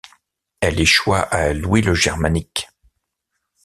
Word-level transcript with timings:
Elle 0.61 0.79
échoit 0.79 1.19
à 1.21 1.53
Louis 1.53 1.83
le 1.83 1.93
Germanique. 1.93 2.67